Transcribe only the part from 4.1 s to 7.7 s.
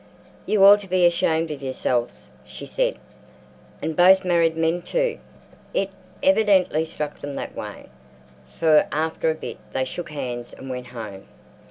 married men, too!" It evidently struck them that